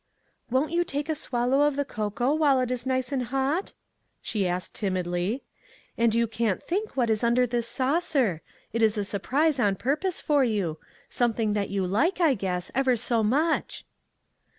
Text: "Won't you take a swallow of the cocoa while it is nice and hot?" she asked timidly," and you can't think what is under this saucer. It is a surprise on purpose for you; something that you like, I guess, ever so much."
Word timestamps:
"Won't 0.49 0.71
you 0.71 0.83
take 0.83 1.09
a 1.09 1.13
swallow 1.13 1.61
of 1.61 1.75
the 1.75 1.85
cocoa 1.85 2.33
while 2.33 2.59
it 2.59 2.71
is 2.71 2.87
nice 2.87 3.11
and 3.11 3.25
hot?" 3.25 3.73
she 4.19 4.47
asked 4.47 4.73
timidly," 4.73 5.43
and 5.95 6.15
you 6.15 6.25
can't 6.25 6.63
think 6.63 6.97
what 6.97 7.07
is 7.11 7.23
under 7.23 7.45
this 7.45 7.67
saucer. 7.67 8.41
It 8.73 8.81
is 8.81 8.97
a 8.97 9.03
surprise 9.05 9.59
on 9.59 9.75
purpose 9.75 10.19
for 10.19 10.43
you; 10.43 10.79
something 11.07 11.53
that 11.53 11.69
you 11.69 11.85
like, 11.85 12.19
I 12.19 12.33
guess, 12.33 12.71
ever 12.73 12.95
so 12.95 13.21
much." 13.21 13.85